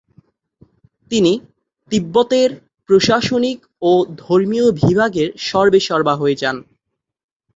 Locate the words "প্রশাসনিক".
2.89-3.59